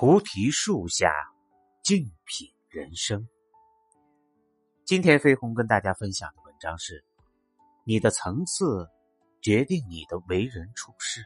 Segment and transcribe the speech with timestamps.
[0.00, 1.12] 菩提树下，
[1.82, 3.28] 静品人生。
[4.84, 7.04] 今天飞鸿跟大家分享的文章是：
[7.82, 8.88] 你的层次
[9.42, 11.24] 决定你的为人处事。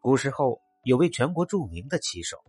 [0.00, 2.42] 古时候有位全国著名的棋手，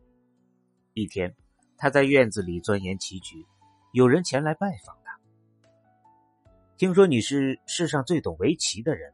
[0.94, 1.36] 一天
[1.76, 3.46] 他在院子里钻研棋局，
[3.92, 5.20] 有人前来拜访他。
[6.78, 9.14] 听说你是世上最懂围棋的人，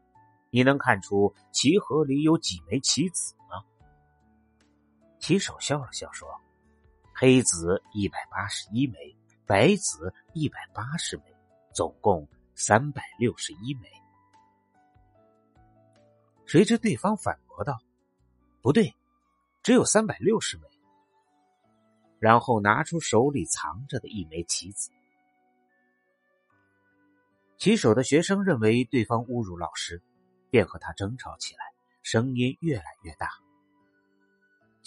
[0.52, 3.34] 你能看出棋盒里有几枚棋子？
[5.20, 6.28] 棋手笑了笑说
[7.14, 11.24] ：“黑子一百八十一枚，白子一百八十枚，
[11.74, 13.90] 总共三百六十一枚。”
[16.48, 17.80] 谁知对方反驳道
[18.64, 18.96] ：“不对，
[19.62, 20.68] 只有三百六十枚。”
[22.18, 24.90] 然后拿出手里藏着的一枚棋子。
[27.58, 30.02] 棋手的学生认为对方侮辱老师，
[30.50, 31.62] 便和他争吵起来，
[32.04, 33.30] 声音越来越大。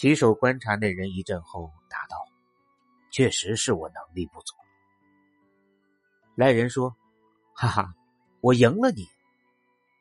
[0.03, 2.17] 棋手观察那人一阵后，答道
[3.13, 4.53] ：“确实是我能力不足。”
[6.35, 6.97] 来人说
[7.55, 7.95] ：“哈哈，
[8.41, 9.07] 我赢了你。”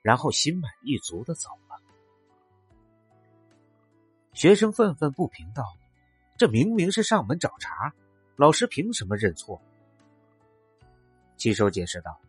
[0.02, 1.80] 然后心满意足的走了。
[4.34, 5.72] 学生愤愤不平道
[6.36, 7.94] ：“这明明是上门找茬，
[8.38, 9.62] 老师凭什么认错？”
[11.38, 12.20] 棋手解释道：“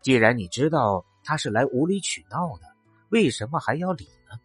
[0.00, 2.72] 既然你知道他是来无理取闹的，
[3.08, 4.38] 为什么还要理呢？”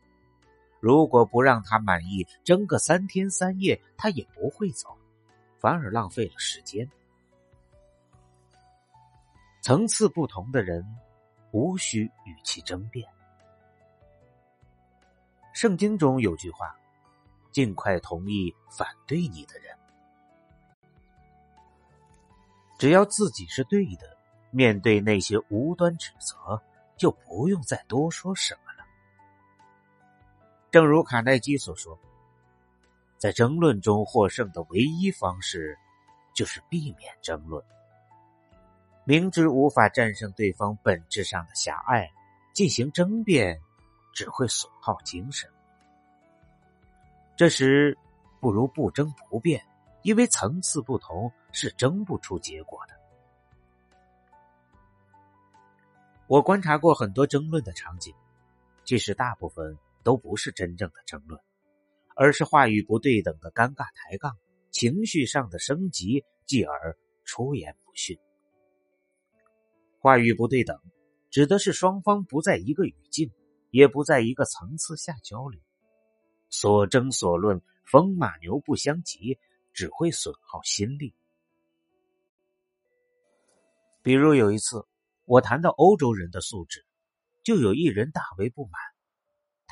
[0.83, 4.97] 如果不让他满意，争个三天三夜，他也不会走，
[5.57, 6.85] 反而浪费了时间。
[9.61, 10.85] 层次不同的人，
[11.51, 13.07] 无需与其争辩。
[15.53, 16.75] 圣经中有句话
[17.53, 19.73] ：“尽快同意反对你的人，
[22.77, 24.17] 只要自己是对的，
[24.51, 26.61] 面对那些无端指责，
[26.97, 28.59] 就不用再多说什么。”
[30.73, 31.99] 正如卡耐基所说，
[33.19, 35.77] 在争论中获胜的唯一方式，
[36.33, 37.63] 就是避免争论。
[39.03, 42.11] 明知无法战胜对方本质上的狭隘，
[42.53, 43.61] 进行争辩
[44.13, 45.47] 只会损耗精神。
[47.37, 47.95] 这时，
[48.39, 49.63] 不如不争不辩，
[50.01, 52.95] 因为层次不同，是争不出结果的。
[56.25, 58.11] 我观察过很多争论的场景，
[58.83, 59.77] 即使大部分。
[60.03, 61.41] 都不是真正的争论，
[62.15, 64.37] 而是话语不对等的尴尬抬杠，
[64.71, 68.19] 情绪上的升级，继而出言不逊。
[69.99, 70.77] 话语不对等，
[71.29, 73.31] 指的是双方不在一个语境，
[73.71, 75.61] 也不在一个层次下交流，
[76.49, 79.39] 所争所论，风马牛不相及，
[79.71, 81.15] 只会损耗心力。
[84.01, 84.85] 比如有一次，
[85.23, 86.85] 我谈到欧洲人的素质，
[87.41, 88.92] 就有一人大为不满。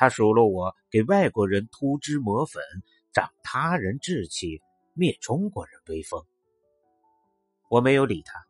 [0.02, 2.64] 他数落我给外国人涂脂抹粉，
[3.14, 4.60] 长他人志气，
[4.96, 6.26] 灭中国人威风。
[7.70, 8.44] 我没有理他，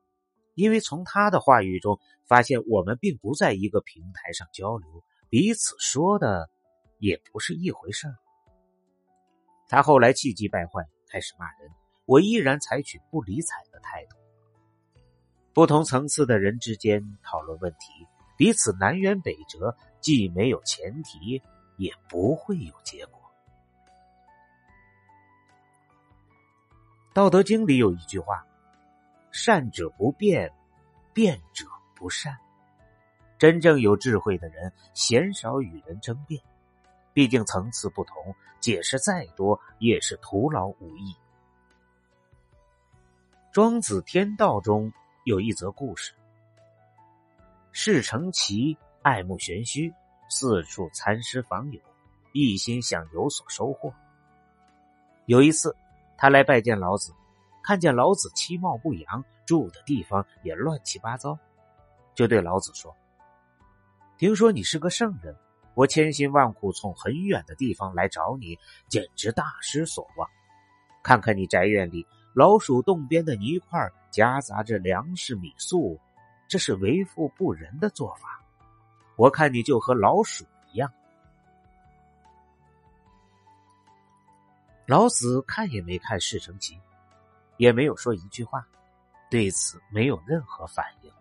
[0.56, 6.50] 因为从他的话语中发现我们并不在一个平台上交流，彼此说的
[7.00, 8.16] 也不是一回事儿。
[9.67, 11.69] 他后来气急败坏，开始骂人，
[12.06, 14.16] 我依然采取不理睬的态度。
[15.53, 18.07] 不同层次的人之间讨论问题，
[18.38, 19.75] 彼此南辕北辙。
[20.01, 21.41] 既没有前提，
[21.78, 23.22] 也不会有结果。
[27.13, 28.45] 《道德经》里有一句话
[29.31, 30.51] ：“善者不辩，
[31.13, 32.38] 辩者不善。”
[33.38, 36.41] 真正有智慧的人，鲜少与人争辩，
[37.13, 41.13] 毕竟层次不同，解释再多也是徒劳无益。
[43.51, 44.94] 《庄子·天道》中
[45.25, 46.13] 有一则故事：
[47.72, 48.78] 事成其。
[49.03, 49.91] 爱慕玄虚，
[50.29, 51.81] 四处参师访友，
[52.34, 53.91] 一心想有所收获。
[55.25, 55.75] 有一次，
[56.16, 57.11] 他来拜见老子，
[57.63, 61.35] 看见老子其貌不扬，住的地方也乱七八糟，
[62.14, 62.96] 就对老子说
[64.20, 65.35] ：“听说你是个圣人，
[65.73, 68.55] 我千辛万苦从很远的地方来找你，
[68.87, 70.29] 简直大失所望。
[71.02, 72.05] 看看你宅院里
[72.35, 73.79] 老鼠洞边的泥块
[74.11, 75.99] 夹杂着粮食米粟，
[76.47, 78.37] 这是为富不仁的做法。”
[79.16, 80.91] 我看你就和老鼠一样。
[84.87, 86.79] 老子看也没看释成奇，
[87.58, 88.67] 也没有说一句话，
[89.29, 91.11] 对此没有任何反应。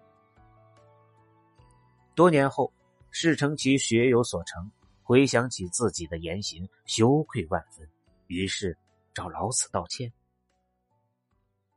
[2.15, 2.73] 多年后，
[3.11, 4.71] 释成奇学有所成，
[5.03, 7.89] 回想起自己的言行，羞愧万分，
[8.27, 8.77] 于是
[9.15, 10.13] 找老子道歉。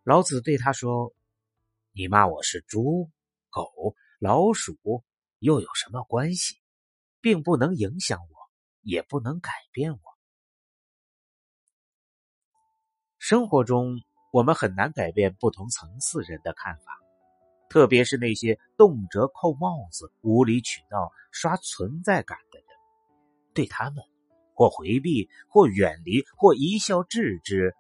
[0.04, 1.14] 老子对他说
[1.94, 3.10] ：“你骂我是猪、
[3.50, 5.04] 狗、老鼠。”
[5.44, 6.56] 又有什么关系，
[7.22, 8.34] 并不能影响我。
[8.86, 10.00] 也不能改变我。
[13.18, 14.02] 生活中，
[14.34, 17.00] 我们很难改变不同层次人的看法，
[17.70, 22.68] 特别是那些动辄扣帽子、无理取闹、刷存在感的人。
[23.54, 24.04] 对他们，
[24.54, 27.74] 或回避，或远离，或一笑置之，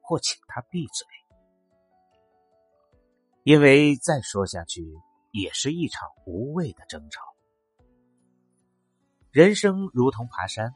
[0.00, 1.06] 或请他闭嘴，
[3.42, 4.82] 因为再说下去
[5.30, 7.22] 也是一场无谓的争吵。
[9.30, 10.74] 人生如同爬山，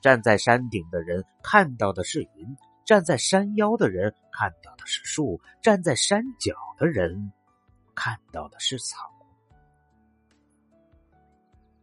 [0.00, 2.56] 站在山顶的人看到的是云。
[2.86, 7.32] 站在山腰的人看到的是树，站在山脚的人
[7.94, 9.08] 看到的是草。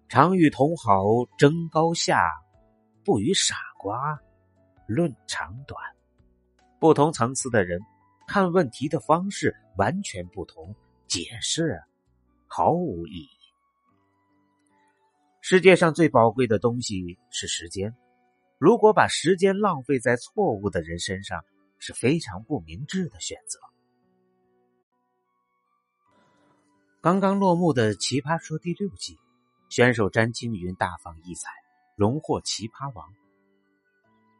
[0.09, 1.05] 常与同好
[1.37, 2.29] 争高下，
[3.05, 4.19] 不与傻瓜
[4.85, 5.81] 论长短。
[6.77, 7.79] 不同层次的人
[8.27, 10.75] 看问题的方式完全不同，
[11.07, 11.81] 解释
[12.47, 13.29] 毫无意义。
[15.41, 17.95] 世界上最宝贵的东西是时间。
[18.57, 21.45] 如果把时间浪费在错误的人身上，
[21.77, 23.59] 是非常不明智的选择。
[27.01, 29.17] 刚刚落幕的《奇葩说》第六季，
[29.69, 31.51] 选手詹青云大放异彩，
[31.95, 33.07] 荣获奇葩王。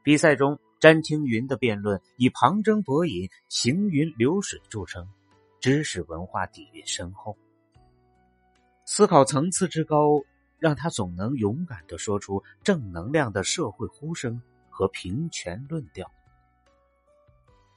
[0.04, 5.08] 比赛中，詹青云的辩论以旁征博引、行云流水著称，
[5.62, 7.38] 知识文化底蕴深厚，
[8.88, 10.24] 思考层次之高。
[10.60, 14.42] 让他总能勇敢的说出正能量的社会呼声
[14.72, 16.12] 和平权论调。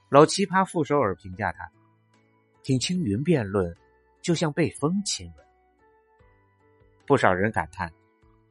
[0.09, 1.71] 老奇葩傅首尔评价他：
[2.62, 3.77] 听青云辩论，
[4.23, 5.47] 就像被风亲吻。
[7.07, 7.93] 不少人感叹：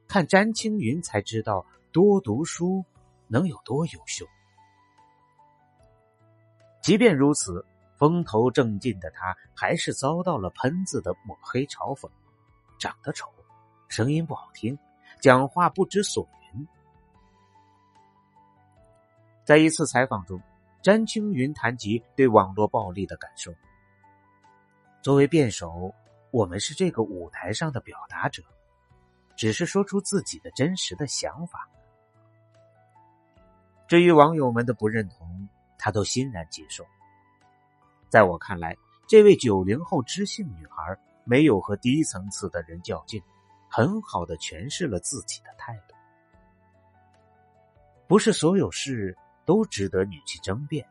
[0.08, 2.86] 看詹青云才知道多读书
[3.28, 4.28] 能有多优秀。
[6.84, 7.66] 即便如此，
[7.98, 12.08] 风头正劲的他还是遭到了喷子的抹黑嘲讽，
[12.80, 13.32] 长得丑。
[13.90, 14.78] 声音不好听，
[15.20, 16.68] 讲话不知所云。
[19.44, 20.42] 在一次采访中，
[20.82, 23.54] 詹青云谈及对网络暴力的感受。
[25.02, 25.94] 作为辩手，
[26.32, 28.44] 我们是这个舞台上的表达者，
[29.36, 31.68] 只是说出自己的真实的想法。
[33.88, 35.50] 至于网友们的不认同，
[35.80, 36.86] 他都欣然接受。
[38.08, 38.78] 在我看来，
[39.08, 40.96] 这位九零后知性女孩
[41.30, 43.22] 没有和低层次的人较劲。
[43.72, 45.94] 很好的诠释了自己的态度。
[48.08, 49.16] 不是所有事
[49.46, 50.90] 都值得你去争辩，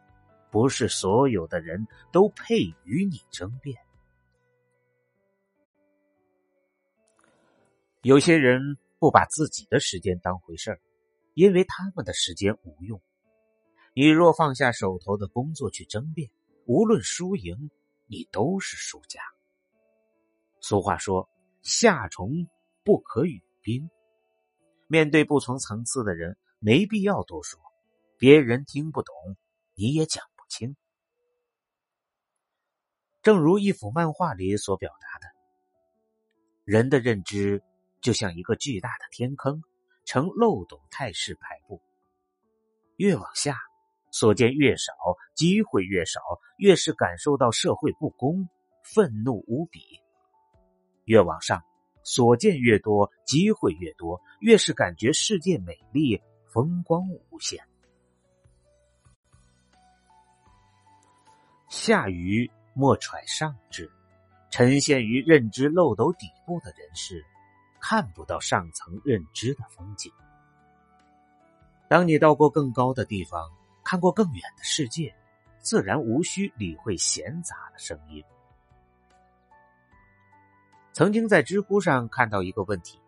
[0.49, 3.76] 不是所有的人都配与你争辩。
[8.02, 10.81] 有些人不把自己的时间当回事儿，
[11.34, 13.02] 因为他们的时间无用。
[13.93, 16.31] 你若放下手头的工作去争辩，
[16.64, 17.73] 无论输赢，
[18.06, 19.20] 你都是输家。
[20.60, 21.28] 俗话说
[21.62, 22.49] ：“夏虫。”
[22.84, 23.90] 不可语冰。
[24.87, 27.60] 面对不同层次的人，没必要多说，
[28.16, 29.14] 别人听不懂，
[29.75, 30.75] 你也讲不清。
[33.20, 35.26] 正如一幅漫画里所表达的，
[36.64, 37.62] 人的认知
[38.00, 39.62] 就像一个巨大的天坑，
[40.06, 41.82] 呈漏斗态势排布。
[42.96, 43.58] 越往下，
[44.12, 44.94] 所见越少，
[45.34, 46.22] 机会越少，
[46.56, 48.49] 越是感受到社会不公，
[48.82, 49.78] 愤怒无比；
[51.08, 51.62] 越往上。
[52.05, 57.62] 所见越多，机会越多，越是感觉世界美丽，风光无限。
[61.69, 63.91] 下愚莫揣上智，
[64.50, 67.22] 沉陷于认知漏斗底部的人士，
[67.79, 70.10] 看不到上层认知的风景。
[71.88, 73.50] 当你到过更高的地方，
[73.84, 75.15] 看过更远的世界，
[75.60, 78.24] 自然无需理会闲杂的声音。
[80.98, 83.00] 曾经在知乎上看到一个问题：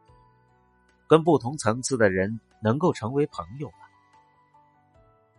[1.08, 3.78] 跟不同层次的人能够成为朋友吗？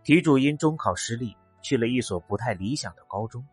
[0.03, 3.48] 题主因中考失利，去了一所不太理想的高中，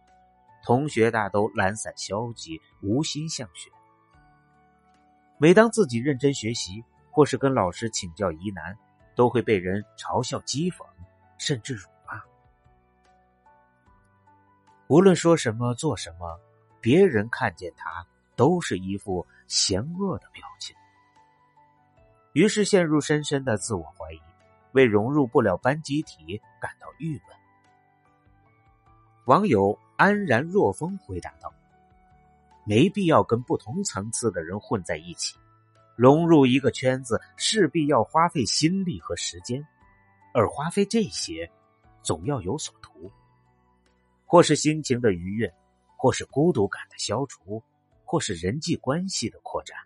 [0.64, 3.70] 同学大都懒散消极，无心向学。
[5.36, 8.76] 每当自己认真学习，或是跟老师请教疑难，
[9.14, 10.84] 都会被人嘲笑、讥讽，
[11.38, 12.20] 甚至辱骂。
[14.88, 16.40] 无论说什么、做什么，
[16.80, 18.04] 别人看见他。
[18.38, 20.76] 都是一副嫌恶的表情，
[22.34, 24.20] 于是陷入深深的自我怀疑，
[24.70, 27.22] 为融入不了班集体感到郁闷。
[29.24, 31.52] 网友安然若风回答道
[32.64, 35.36] ：“没必要跟不同层次的人混在一起，
[35.96, 39.66] 融入一个圈子势必要花费心力和时间，
[40.32, 41.50] 而花费这些，
[42.04, 43.10] 总要有所图，
[44.24, 45.52] 或是心情的愉悦，
[45.96, 47.60] 或是孤独感的消除。”
[48.08, 49.76] 或是人际关系的扩展。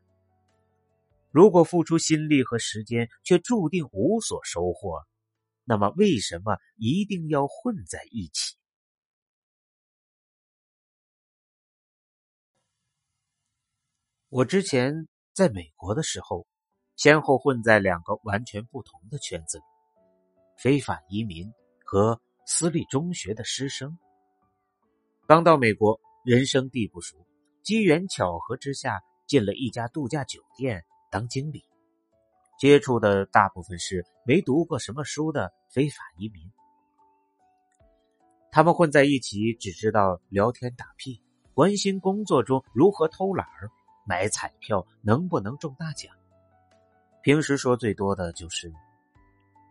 [1.33, 5.03] 如果付出心力和时间，却注定无所收获，
[5.65, 8.57] 那么为什么一定要混在一起？
[14.29, 16.47] 我之前在美国的时候，
[16.95, 19.65] 先后混在两个完全不同的圈子里：
[20.57, 21.53] 非法移民
[21.85, 23.99] 和私立中学的师生。
[25.27, 27.27] 刚到美国，人生地不熟，
[27.63, 30.85] 机缘巧合之下进了一家度假酒店。
[31.11, 31.63] 当经理，
[32.59, 36.51] 接触的大部分是没读过什么书的非法移民。
[38.51, 41.21] 他们混在一起，只知道聊天打屁，
[41.53, 43.71] 关心工作中如何偷懒儿，
[44.07, 46.11] 买彩票能不能中大奖。
[47.23, 48.73] 平时说最多的就是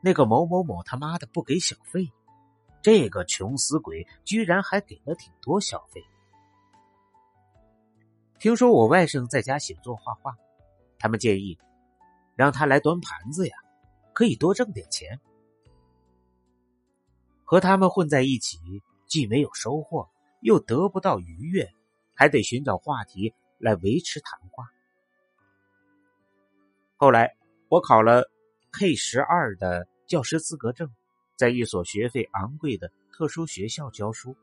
[0.03, 2.07] 那个某某某他妈的不给小费，
[2.83, 6.03] 这个穷死鬼居然还给了挺多小费。
[8.41, 10.35] 听说我外甥在家写作画画。
[10.97, 11.59] 他们建议
[12.35, 13.55] 让他来端盘子呀，
[14.13, 15.19] 可以多挣点钱。
[17.43, 18.57] 和他们混在一起，
[19.05, 20.09] 既没有收获，
[20.41, 21.69] 又得不到愉悦，
[22.15, 24.65] 还得寻找话题来维持谈话。
[26.97, 27.35] 后来，
[27.69, 28.27] 我考了
[28.71, 30.89] K 十二的教师资格证，
[31.37, 34.35] 在一所学费昂贵的特殊学校教书，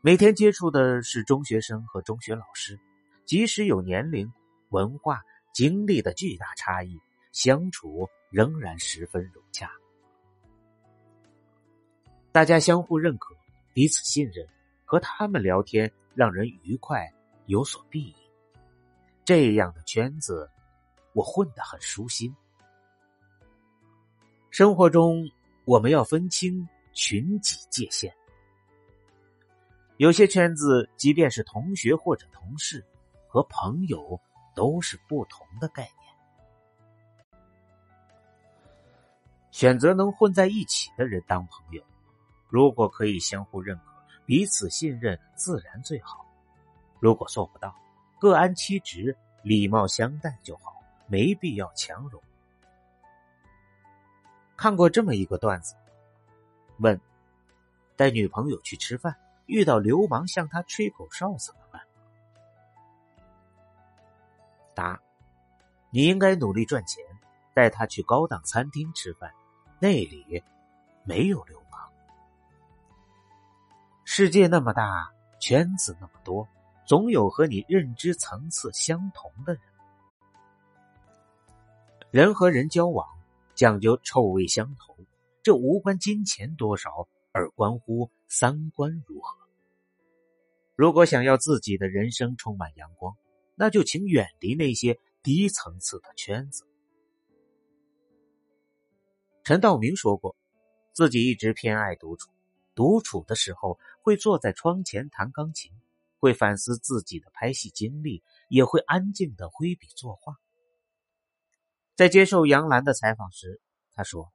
[0.00, 2.78] 每天接触的是中学生和中学老师，
[3.24, 4.30] 即使有年龄。
[4.70, 5.22] 文化
[5.54, 7.00] 经历的巨大差异，
[7.32, 9.70] 相处仍然十分融洽。
[12.30, 13.34] 大家相互认可，
[13.72, 14.46] 彼此信任，
[14.84, 17.10] 和他们聊天让人愉快，
[17.46, 18.14] 有所裨益。
[19.24, 20.46] 这样的圈子，
[21.14, 22.36] 我混得很舒心。
[24.50, 25.26] 生活中，
[25.64, 28.14] 我们要分清群己界限。
[29.98, 32.84] 有些圈子，即便是同学或者同事
[33.28, 34.20] 和朋友。
[34.54, 36.14] 都是不同的概念。
[39.52, 41.80] 选择能混在一起的人当朋友，
[42.48, 43.84] 如果可以相互认可、
[44.26, 46.26] 彼此信任，自然最好；
[46.98, 47.72] 如果做不到，
[48.18, 50.74] 各安其职、礼貌相待就好，
[51.06, 52.20] 没必要强融。
[54.56, 55.76] 看过这么一个段子，
[56.78, 57.00] 问：
[57.94, 59.16] 带女朋友去吃饭，
[59.48, 61.82] 遇到流氓向他吹口哨怎么办？
[64.74, 65.00] 答：
[65.90, 67.02] 你应该努力赚钱，
[67.54, 69.32] 带他去高档餐厅吃饭，
[69.80, 70.44] 那里
[71.02, 71.80] 没有流氓。
[74.04, 76.46] 世界那么大，圈子那么多，
[76.84, 79.62] 总有和你认知层次相同的人。
[82.10, 83.06] 人和人交往
[83.54, 84.94] 讲究臭味相投，
[85.42, 89.38] 这无关金钱多少，而关乎三观如何。
[90.74, 93.16] 如果想要自己的人生充满阳光。
[93.60, 96.64] 那就请远离那些低层次的圈子。
[99.42, 100.36] 陈道明说过，
[100.92, 102.30] 自己一直偏爱独处，
[102.76, 105.72] 独处的时候会坐在窗前弹钢琴，
[106.20, 110.36] 会反思自己的拍戏经历，也会安静的挥笔作画。
[111.96, 113.60] 在接受杨澜的采访时，
[113.92, 114.30] 他说：“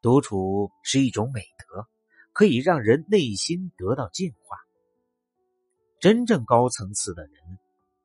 [0.00, 1.88] 独处是一种美德，
[2.34, 4.58] 可以让人内心得到净化。
[5.98, 7.32] 真正高层次的人。”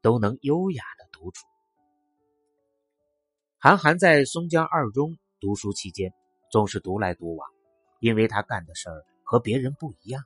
[0.02, 1.46] 都能优雅的独处。
[3.58, 6.14] 韩寒在松江二中读书期间，
[6.50, 7.50] 总是独来独往，
[8.00, 10.24] 因为他干的事儿和别人不一样。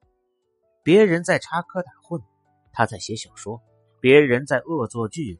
[0.83, 2.23] 别人在插科打诨，
[2.71, 3.59] 他在写小说；
[3.99, 5.39] 别人在恶作剧，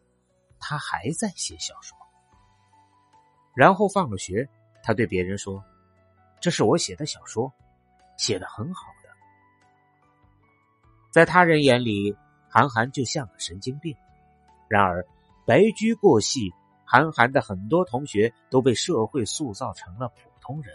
[0.60, 1.96] 他还在写小说。
[3.55, 4.50] 然后放了学，
[4.82, 5.63] 他对别人说
[6.41, 7.53] ：“这是我写的小说，
[8.24, 9.10] 写的很好的。”
[11.12, 12.15] 在他人眼里，
[12.50, 13.94] 韩寒就像个神经病。
[14.70, 15.06] 然而，
[15.46, 16.53] 白驹过隙，
[16.86, 20.74] 韩寒的很多同学都被社会塑造成了普通人，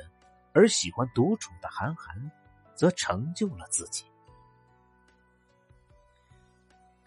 [0.52, 2.30] 而喜欢独处的韩寒，
[2.74, 4.04] 则成就了自己。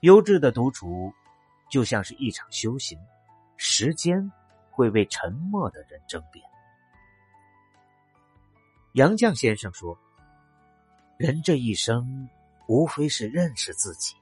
[0.01, 1.13] 优质的独处，
[1.69, 2.99] 就像是一场修行，
[3.55, 4.31] 时间
[4.71, 6.43] 会为沉默的人争辩。
[8.93, 9.97] 杨绛先生说
[11.21, 12.27] ：“人这一生，
[12.67, 14.15] 无非是认识自己，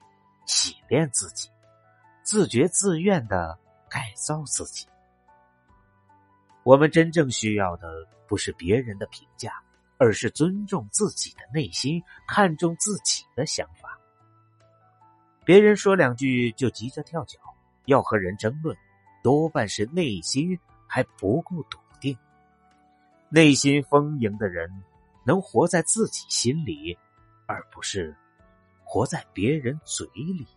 [0.45, 1.49] 洗练自己。”
[2.23, 3.57] 自觉自愿的
[3.89, 4.85] 改造自己。
[6.63, 9.63] 我们真正需要的不是别人的评价，
[9.97, 13.97] 而是尊重自己的内心，看重自己的想法。
[15.45, 17.39] 别人说两句就急着跳脚，
[17.85, 18.77] 要和人争论，
[19.23, 22.15] 多半是内心还不够笃定。
[23.29, 24.69] 内心丰盈的人，
[25.29, 26.97] 能活在自己心里，
[27.45, 28.17] 而不是
[28.83, 30.47] 活在别人嘴里。